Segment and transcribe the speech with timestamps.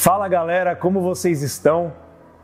[0.00, 1.92] Fala galera, como vocês estão?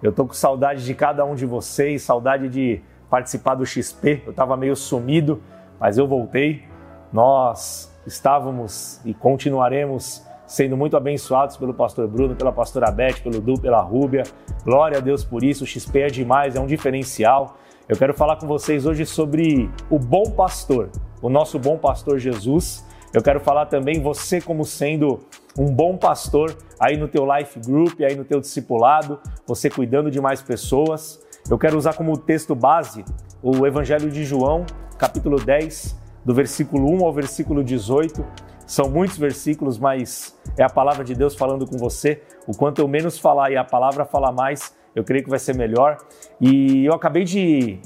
[0.03, 4.25] Eu tô com saudade de cada um de vocês, saudade de participar do XP.
[4.27, 5.41] Eu tava meio sumido,
[5.79, 6.65] mas eu voltei.
[7.13, 13.55] Nós estávamos e continuaremos sendo muito abençoados pelo pastor Bruno, pela pastora Beth, pelo Du,
[13.55, 14.25] pela Rúbia.
[14.65, 15.63] Glória a Deus por isso.
[15.63, 17.57] O XP é demais, é um diferencial.
[17.89, 20.91] Eu quero falar com vocês hoje sobre o bom pastor,
[21.23, 22.85] o nosso bom pastor Jesus.
[23.13, 25.21] Eu quero falar também você como sendo
[25.59, 30.21] um bom pastor aí no teu life group, aí no teu discipulado, você cuidando de
[30.21, 31.21] mais pessoas.
[31.49, 33.05] Eu quero usar como texto base
[33.43, 34.65] o Evangelho de João,
[34.99, 38.25] capítulo 10, do versículo 1 ao versículo 18.
[38.67, 42.23] São muitos versículos, mas é a palavra de Deus falando com você.
[42.47, 45.55] O quanto eu menos falar e a palavra falar mais, eu creio que vai ser
[45.55, 45.99] melhor.
[46.41, 47.79] E eu acabei de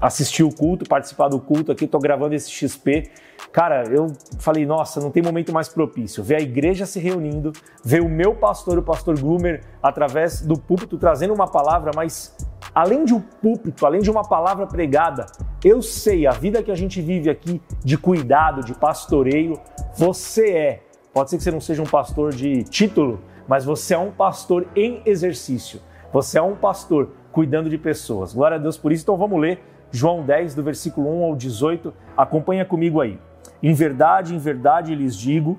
[0.00, 3.10] assistir o culto, participar do culto aqui, estou gravando esse XP.
[3.52, 6.22] Cara, eu falei, nossa, não tem momento mais propício.
[6.22, 7.52] Ver a igreja se reunindo,
[7.84, 12.36] ver o meu pastor, o pastor Gloomer, através do púlpito trazendo uma palavra, mas
[12.74, 15.26] além de um púlpito, além de uma palavra pregada,
[15.64, 19.58] eu sei a vida que a gente vive aqui de cuidado, de pastoreio,
[19.96, 20.82] você é.
[21.12, 24.66] Pode ser que você não seja um pastor de título, mas você é um pastor
[24.74, 25.80] em exercício.
[26.12, 28.32] Você é um pastor cuidando de pessoas.
[28.32, 29.04] Glória a Deus por isso.
[29.04, 29.60] Então vamos ler
[29.94, 31.94] João 10, do versículo 1 ao 18.
[32.16, 33.16] Acompanha comigo aí.
[33.62, 35.56] Em verdade, em verdade lhes digo: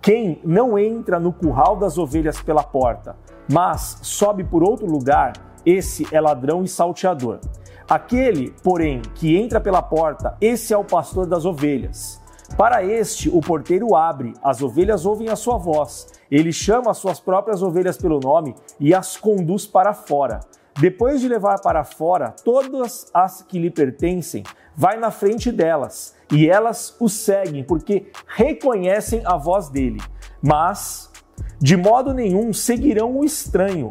[0.00, 3.16] quem não entra no curral das ovelhas pela porta,
[3.50, 5.32] mas sobe por outro lugar,
[5.66, 7.40] esse é ladrão e salteador.
[7.90, 12.22] Aquele, porém, que entra pela porta, esse é o pastor das ovelhas.
[12.56, 16.06] Para este, o porteiro abre, as ovelhas ouvem a sua voz.
[16.30, 20.40] Ele chama as suas próprias ovelhas pelo nome e as conduz para fora.
[20.78, 24.42] Depois de levar para fora todas as que lhe pertencem,
[24.74, 30.00] vai na frente delas e elas o seguem porque reconhecem a voz dele.
[30.40, 31.10] Mas,
[31.58, 33.90] de modo nenhum, seguirão o estranho.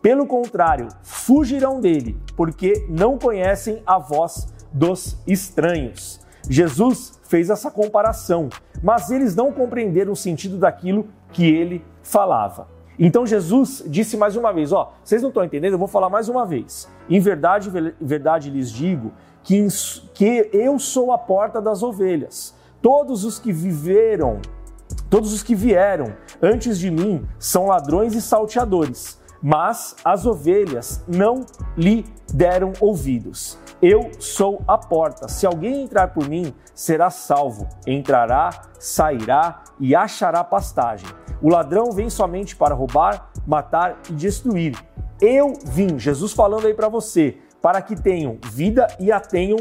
[0.00, 6.20] Pelo contrário, fugirão dele porque não conhecem a voz dos estranhos.
[6.48, 8.48] Jesus fez essa comparação,
[8.82, 12.66] mas eles não compreenderam o sentido daquilo que ele falava.
[13.04, 15.72] Então Jesus disse mais uma vez: Ó, vocês não estão entendendo?
[15.72, 16.88] Eu vou falar mais uma vez.
[17.10, 17.68] Em verdade,
[18.00, 19.66] verdade lhes digo que,
[20.14, 22.54] que eu sou a porta das ovelhas.
[22.80, 24.40] Todos os que viveram,
[25.10, 31.44] todos os que vieram antes de mim são ladrões e salteadores, mas as ovelhas não
[31.76, 33.58] lhe deram ouvidos.
[33.82, 35.26] Eu sou a porta.
[35.26, 37.68] Se alguém entrar por mim, será salvo.
[37.84, 41.08] Entrará, sairá e achará pastagem.
[41.42, 44.78] O ladrão vem somente para roubar, matar e destruir.
[45.20, 49.58] Eu vim, Jesus falando aí para você, para que tenham vida e a tenham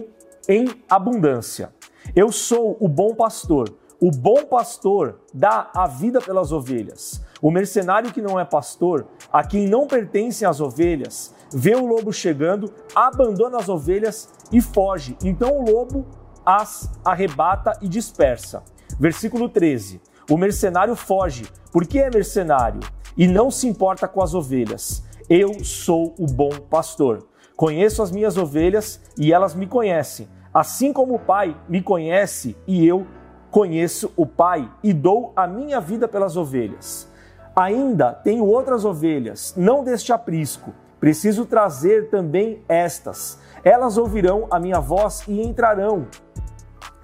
[0.48, 1.74] em abundância.
[2.16, 3.76] Eu sou o bom pastor.
[4.00, 7.24] O bom pastor dá a vida pelas ovelhas.
[7.42, 12.14] O mercenário que não é pastor, a quem não pertencem as ovelhas, vê o lobo
[12.14, 15.18] chegando, abandona as ovelhas e foge.
[15.24, 16.06] Então o lobo
[16.46, 18.64] as arrebata e dispersa.
[19.00, 20.02] Versículo 13.
[20.32, 21.44] O mercenário foge,
[21.74, 22.80] porque é mercenário,
[23.18, 25.04] e não se importa com as ovelhas.
[25.30, 27.28] Eu sou o bom pastor.
[27.54, 30.30] Conheço as minhas ovelhas e elas me conhecem.
[30.54, 33.06] Assim como o Pai me conhece e eu
[33.50, 37.12] conheço o Pai e dou a minha vida pelas ovelhas.
[37.54, 40.74] Ainda tenho outras ovelhas, não deste aprisco.
[40.98, 43.38] Preciso trazer também estas.
[43.66, 46.08] Elas ouvirão a minha voz e entrarão.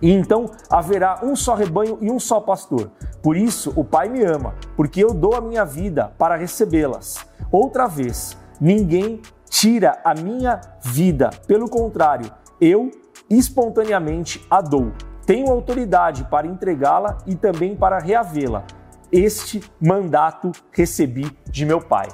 [0.01, 2.91] E então haverá um só rebanho e um só pastor.
[3.21, 7.25] Por isso o Pai me ama, porque eu dou a minha vida para recebê-las.
[7.51, 12.91] Outra vez, ninguém tira a minha vida, pelo contrário, eu
[13.29, 14.91] espontaneamente a dou.
[15.25, 18.63] Tenho autoridade para entregá-la e também para reavê-la.
[19.11, 22.07] Este mandato recebi de meu Pai.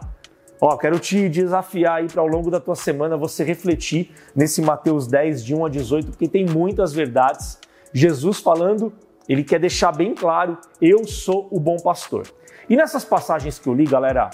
[0.59, 5.07] Ó, quero te desafiar aí para ao longo da tua semana você refletir nesse Mateus
[5.07, 7.59] 10, de 1 a 18, porque tem muitas verdades.
[7.93, 8.91] Jesus falando
[9.27, 12.27] ele quer deixar bem claro: eu sou o bom pastor.
[12.69, 14.29] E nessas passagens que eu li, galera,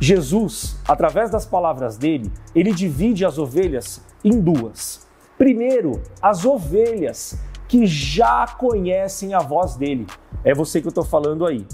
[0.00, 5.06] Jesus, através das palavras dele, ele divide as ovelhas em duas.
[5.36, 7.38] Primeiro, as ovelhas
[7.68, 10.06] que já conhecem a voz dele.
[10.42, 11.66] É você que eu estou falando aí.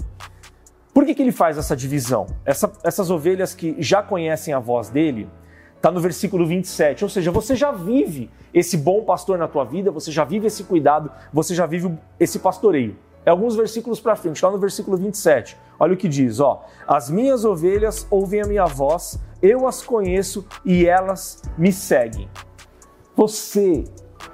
[0.93, 2.27] Por que, que ele faz essa divisão?
[2.45, 5.29] Essa, essas ovelhas que já conhecem a voz dele,
[5.85, 7.03] Está no versículo 27.
[7.03, 10.63] Ou seja, você já vive esse bom pastor na tua vida, você já vive esse
[10.63, 12.97] cuidado, você já vive esse pastoreio.
[13.23, 15.55] É alguns versículos para frente, lá no versículo 27.
[15.79, 20.43] Olha o que diz, ó: As minhas ovelhas ouvem a minha voz, eu as conheço
[20.65, 22.27] e elas me seguem.
[23.15, 23.83] Você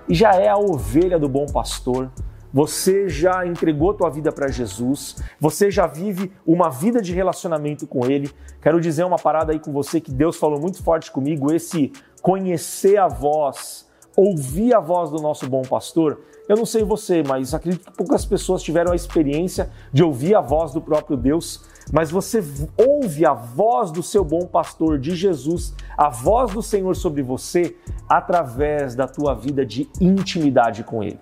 [0.07, 2.09] já é a ovelha do bom pastor.
[2.53, 8.06] Você já entregou tua vida para Jesus, você já vive uma vida de relacionamento com
[8.06, 8.30] Ele.
[8.62, 12.98] Quero dizer uma parada aí com você que Deus falou muito forte comigo, esse conhecer
[12.98, 16.19] a voz, ouvir a voz do nosso bom pastor.
[16.48, 20.42] Eu não sei você, mas acredito que poucas pessoas tiveram a experiência de ouvir a
[20.42, 22.44] voz do próprio Deus, mas você
[22.77, 27.75] ouve a voz do seu bom pastor, de Jesus, a voz do Senhor sobre você
[28.07, 31.19] através da tua vida de intimidade com Ele.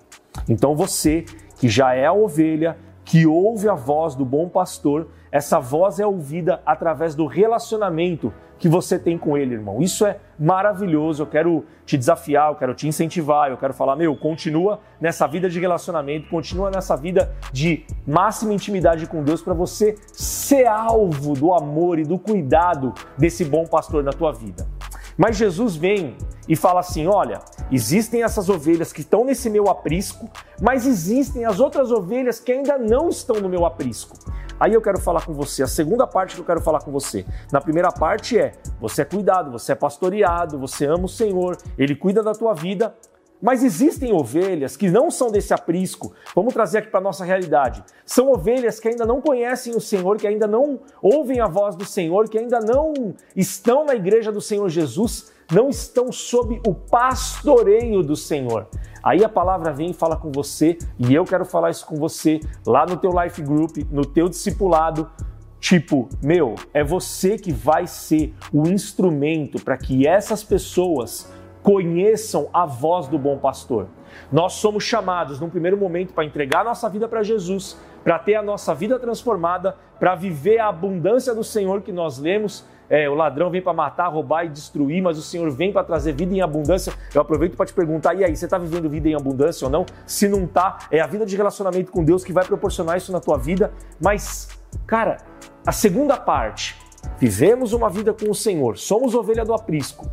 [0.48, 1.24] Então você
[1.56, 6.06] que já é a ovelha, que ouve a voz do bom pastor, essa voz é
[6.06, 9.80] ouvida através do relacionamento que você tem com ele, irmão.
[9.80, 11.22] Isso é maravilhoso.
[11.22, 15.48] Eu quero te desafiar, eu quero te incentivar, eu quero falar, meu, continua nessa vida
[15.48, 21.54] de relacionamento, continua nessa vida de máxima intimidade com Deus para você ser alvo do
[21.54, 24.68] amor e do cuidado desse bom pastor na tua vida.
[25.16, 26.16] Mas Jesus vem
[26.46, 30.28] e fala assim: olha, existem essas ovelhas que estão nesse meu aprisco,
[30.60, 34.16] mas existem as outras ovelhas que ainda não estão no meu aprisco.
[34.58, 37.24] Aí eu quero falar com você, a segunda parte que eu quero falar com você.
[37.50, 41.96] Na primeira parte é: você é cuidado, você é pastoreado, você ama o Senhor, ele
[41.96, 42.94] cuida da tua vida,
[43.40, 46.12] mas existem ovelhas que não são desse aprisco.
[46.34, 47.82] Vamos trazer aqui para nossa realidade.
[48.04, 51.86] São ovelhas que ainda não conhecem o Senhor, que ainda não ouvem a voz do
[51.86, 58.02] Senhor, que ainda não estão na igreja do Senhor Jesus, não estão sob o pastoreio
[58.02, 58.66] do Senhor.
[59.02, 62.40] Aí a palavra vem e fala com você, e eu quero falar isso com você
[62.66, 65.10] lá no teu life group, no teu discipulado.
[65.58, 71.30] Tipo, meu, é você que vai ser o instrumento para que essas pessoas
[71.62, 73.88] conheçam a voz do bom pastor.
[74.32, 78.42] Nós somos chamados, num primeiro momento, para entregar nossa vida para Jesus, para ter a
[78.42, 82.64] nossa vida transformada, para viver a abundância do Senhor que nós lemos.
[82.90, 86.12] É, o ladrão vem para matar, roubar e destruir, mas o Senhor vem para trazer
[86.12, 86.92] vida em abundância.
[87.14, 89.86] Eu aproveito para te perguntar: e aí, você está vivendo vida em abundância ou não?
[90.04, 93.20] Se não está, é a vida de relacionamento com Deus que vai proporcionar isso na
[93.20, 93.72] tua vida.
[94.00, 94.48] Mas,
[94.88, 95.18] cara,
[95.64, 96.76] a segunda parte,
[97.16, 100.10] vivemos uma vida com o Senhor, somos ovelha do aprisco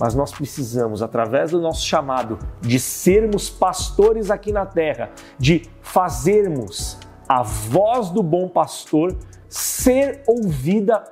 [0.00, 6.96] mas nós precisamos, através do nosso chamado, de sermos pastores aqui na terra, de fazermos
[7.28, 9.16] a voz do bom pastor
[9.48, 11.02] ser ouvida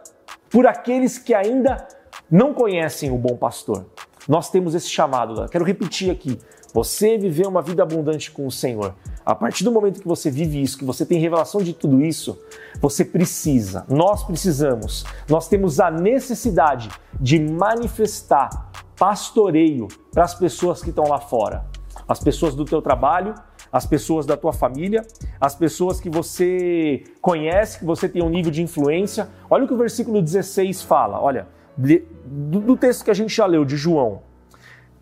[0.50, 1.86] por aqueles que ainda
[2.30, 3.86] não conhecem o bom pastor.
[4.28, 5.48] Nós temos esse chamado.
[5.48, 6.38] Quero repetir aqui.
[6.74, 8.94] Você viver uma vida abundante com o Senhor.
[9.24, 12.38] A partir do momento que você vive isso, que você tem revelação de tudo isso,
[12.80, 16.88] você precisa, nós precisamos, nós temos a necessidade
[17.20, 21.66] de manifestar pastoreio para as pessoas que estão lá fora.
[22.06, 23.34] As pessoas do teu trabalho,
[23.72, 25.04] as pessoas da tua família,
[25.40, 29.28] as pessoas que você conhece, que você tem um nível de influência.
[29.50, 33.64] Olha o que o versículo 16 fala, olha, do texto que a gente já leu
[33.64, 34.22] de João.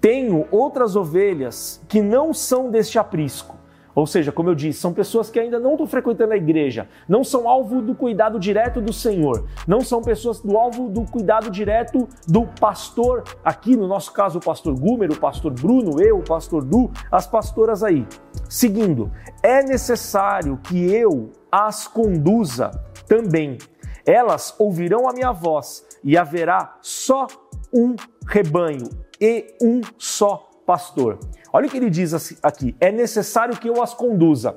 [0.00, 3.56] Tenho outras ovelhas que não são deste aprisco.
[3.94, 7.22] Ou seja, como eu disse, são pessoas que ainda não estão frequentando a igreja, não
[7.22, 12.08] são alvo do cuidado direto do Senhor, não são pessoas do alvo do cuidado direto
[12.26, 16.64] do pastor, aqui no nosso caso o pastor Gumer, o pastor Bruno, eu, o pastor
[16.64, 18.06] Du, as pastoras aí.
[18.48, 19.10] Seguindo,
[19.42, 22.70] é necessário que eu as conduza
[23.06, 23.58] também.
[24.04, 27.26] Elas ouvirão a minha voz e haverá só
[27.72, 27.94] um
[28.26, 28.88] rebanho
[29.20, 31.18] e um só pastor.
[31.52, 34.54] Olha o que ele diz aqui: é necessário que eu as conduza.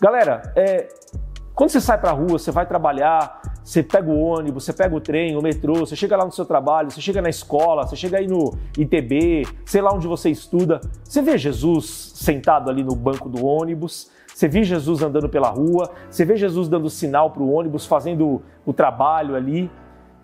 [0.00, 0.88] Galera, é,
[1.58, 4.94] quando você sai para a rua, você vai trabalhar, você pega o ônibus, você pega
[4.94, 7.96] o trem, o metrô, você chega lá no seu trabalho, você chega na escola, você
[7.96, 12.94] chega aí no ITB, sei lá onde você estuda, você vê Jesus sentado ali no
[12.94, 17.42] banco do ônibus, você vê Jesus andando pela rua, você vê Jesus dando sinal para
[17.42, 19.68] o ônibus, fazendo o trabalho ali.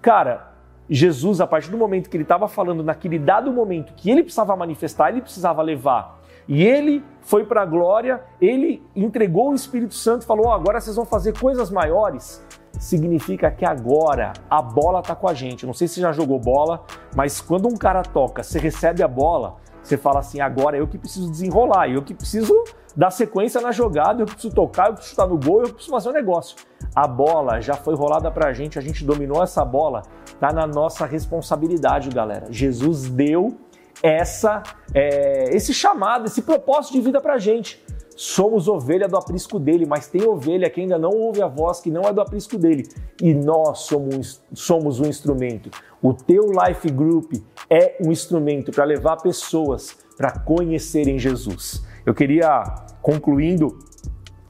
[0.00, 0.53] Cara,
[0.88, 4.54] Jesus, a partir do momento que ele estava falando, naquele dado momento que ele precisava
[4.54, 6.20] manifestar, ele precisava levar.
[6.46, 10.80] E ele foi para a glória, ele entregou o Espírito Santo e falou: oh, agora
[10.80, 12.44] vocês vão fazer coisas maiores.
[12.78, 15.64] Significa que agora a bola está com a gente.
[15.64, 19.56] Não sei se já jogou bola, mas quando um cara toca, você recebe a bola,
[19.84, 22.52] você fala assim: agora eu que preciso desenrolar, eu que preciso
[22.96, 25.90] dar sequência na jogada, eu que preciso tocar, eu preciso chutar no gol, eu preciso
[25.90, 26.56] fazer um negócio.
[26.94, 30.02] A bola já foi rolada para a gente, a gente dominou essa bola,
[30.40, 32.46] tá na nossa responsabilidade, galera.
[32.50, 33.58] Jesus deu
[34.02, 34.62] essa,
[34.92, 37.82] é, esse chamado, esse propósito de vida para a gente.
[38.16, 41.90] Somos ovelha do aprisco dele, mas tem ovelha que ainda não ouve a voz, que
[41.90, 42.88] não é do aprisco dele.
[43.20, 45.70] E nós somos, somos um instrumento.
[46.02, 47.32] O teu Life Group
[47.68, 51.84] é um instrumento para levar pessoas para conhecerem Jesus.
[52.06, 52.62] Eu queria,
[53.02, 53.78] concluindo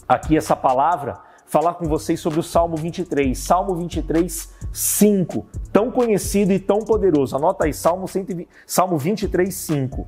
[0.06, 3.38] aqui essa palavra, falar com vocês sobre o Salmo 23.
[3.38, 5.46] Salmo 23, 5.
[5.72, 7.36] Tão conhecido e tão poderoso.
[7.36, 10.06] Anota aí, Salmo, 120, Salmo 23, 5.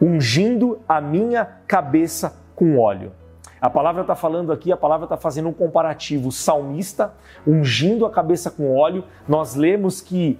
[0.00, 3.12] Ungindo a minha cabeça com óleo.
[3.60, 6.28] A palavra está falando aqui, a palavra está fazendo um comparativo.
[6.28, 7.14] O salmista
[7.46, 10.36] ungindo a cabeça com óleo, nós lemos que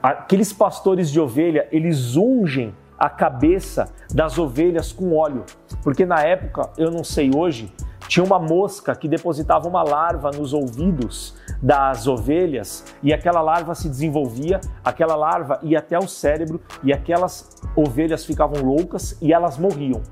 [0.00, 5.44] aqueles pastores de ovelha, eles ungem a cabeça das ovelhas com óleo.
[5.82, 7.72] Porque na época, eu não sei hoje,
[8.06, 13.88] tinha uma mosca que depositava uma larva nos ouvidos das ovelhas e aquela larva se
[13.88, 20.02] desenvolvia, aquela larva ia até o cérebro e aquelas ovelhas ficavam loucas e elas morriam.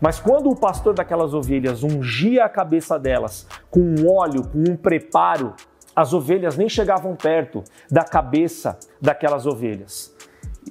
[0.00, 4.76] Mas quando o pastor daquelas ovelhas ungia a cabeça delas com um óleo, com um
[4.76, 5.54] preparo,
[5.94, 10.16] as ovelhas nem chegavam perto da cabeça daquelas ovelhas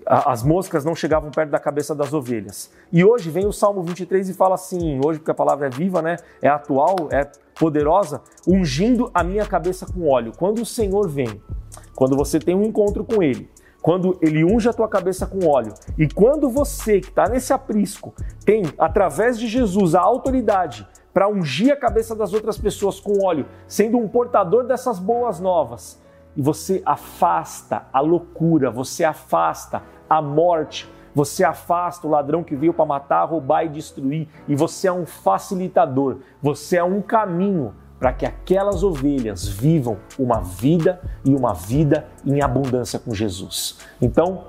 [0.05, 2.71] as moscas não chegavam perto da cabeça das ovelhas.
[2.91, 6.01] E hoje vem o Salmo 23 e fala assim, hoje porque a palavra é viva,
[6.01, 6.17] né?
[6.41, 7.29] É atual, é
[7.59, 10.31] poderosa, ungindo a minha cabeça com óleo.
[10.37, 11.41] Quando o Senhor vem,
[11.95, 13.49] quando você tem um encontro com ele,
[13.87, 18.13] quando ele unge a tua cabeça com óleo, e quando você que está nesse aprisco
[18.43, 23.45] tem, através de Jesus, a autoridade para ungir a cabeça das outras pessoas com óleo,
[23.65, 26.03] sendo um portador dessas boas novas,
[26.35, 32.73] e você afasta a loucura, você afasta a morte, você afasta o ladrão que veio
[32.73, 38.13] para matar, roubar e destruir, e você é um facilitador, você é um caminho para
[38.13, 43.77] que aquelas ovelhas vivam uma vida e uma vida em abundância com Jesus.
[44.01, 44.45] Então,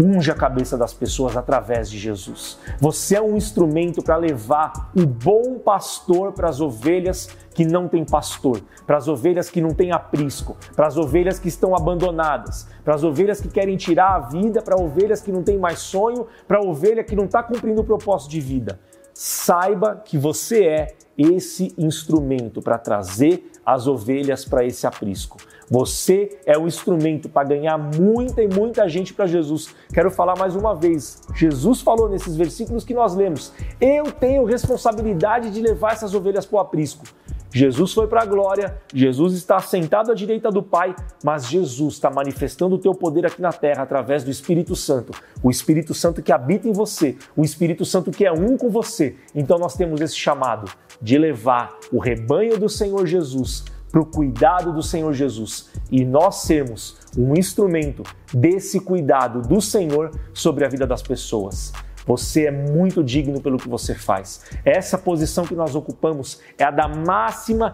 [0.00, 2.58] unge a cabeça das pessoas através de Jesus.
[2.80, 8.04] Você é um instrumento para levar o bom pastor para as ovelhas que não têm
[8.04, 12.94] pastor, para as ovelhas que não têm aprisco, para as ovelhas que estão abandonadas, para
[12.94, 16.58] as ovelhas que querem tirar a vida, para ovelhas que não têm mais sonho, para
[16.58, 18.80] a ovelha que não está cumprindo o propósito de vida.
[19.14, 25.38] Saiba que você é esse instrumento para trazer as ovelhas para esse aprisco.
[25.70, 29.74] Você é o instrumento para ganhar muita e muita gente para Jesus.
[29.92, 31.22] Quero falar mais uma vez.
[31.34, 36.56] Jesus falou nesses versículos que nós lemos: Eu tenho responsabilidade de levar essas ovelhas para
[36.56, 37.04] o aprisco.
[37.52, 42.10] Jesus foi para a glória, Jesus está sentado à direita do Pai, mas Jesus está
[42.10, 45.12] manifestando o teu poder aqui na terra através do Espírito Santo.
[45.42, 49.16] O Espírito Santo que habita em você, o Espírito Santo que é um com você.
[49.34, 54.72] Então nós temos esse chamado de levar o rebanho do Senhor Jesus para o cuidado
[54.72, 60.86] do Senhor Jesus e nós sermos um instrumento desse cuidado do Senhor sobre a vida
[60.86, 61.72] das pessoas.
[62.06, 64.44] Você é muito digno pelo que você faz.
[64.64, 67.72] Essa posição que nós ocupamos é a da máxima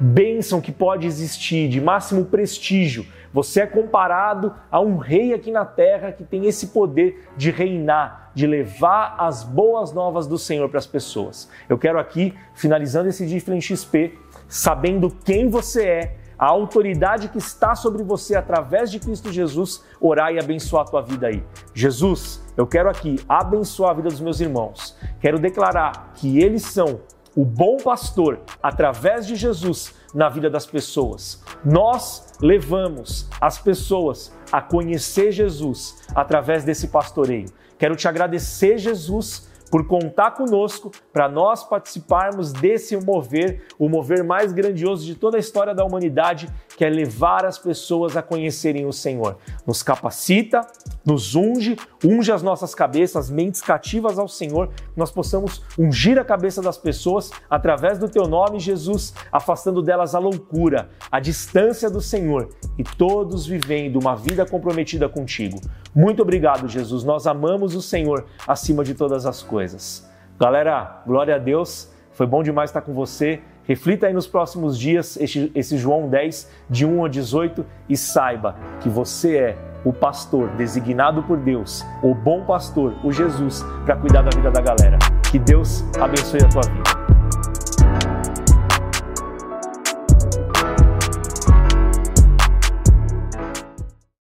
[0.00, 3.04] bênção que pode existir, de máximo prestígio.
[3.32, 8.30] Você é comparado a um rei aqui na terra que tem esse poder de reinar,
[8.34, 11.48] de levar as boas novas do Senhor para as pessoas.
[11.68, 14.16] Eu quero aqui, finalizando esse Different XP,
[14.48, 20.32] sabendo quem você é, a autoridade que está sobre você através de Cristo Jesus, orar
[20.32, 21.42] e abençoar a tua vida aí.
[21.74, 24.96] Jesus, eu quero aqui abençoar a vida dos meus irmãos.
[25.20, 27.00] Quero declarar que eles são
[27.36, 31.40] o bom pastor através de Jesus na vida das pessoas.
[31.64, 37.46] Nós levamos as pessoas a conhecer Jesus através desse pastoreio.
[37.78, 44.52] Quero te agradecer, Jesus, por contar conosco para nós participarmos desse mover, o mover mais
[44.52, 48.92] grandioso de toda a história da humanidade, que é levar as pessoas a conhecerem o
[48.92, 49.36] Senhor.
[49.66, 50.66] Nos capacita,
[51.04, 56.62] nos unge, unge as nossas cabeças, mentes cativas ao Senhor, nós possamos ungir a cabeça
[56.62, 62.48] das pessoas através do teu nome, Jesus, afastando delas a loucura, a distância do Senhor
[62.76, 65.60] e todos vivendo uma vida comprometida contigo.
[65.94, 67.04] Muito obrigado, Jesus.
[67.04, 70.08] Nós amamos o Senhor acima de todas as coisas.
[70.38, 71.90] Galera, glória a Deus.
[72.12, 73.40] Foi bom demais estar com você.
[73.64, 78.88] Reflita aí nos próximos dias esse, João 10, de 1 a 18, e saiba que
[78.88, 84.30] você é o pastor designado por Deus, o bom pastor, o Jesus, para cuidar da
[84.34, 84.98] vida da galera.
[85.30, 87.07] Que Deus abençoe a tua vida.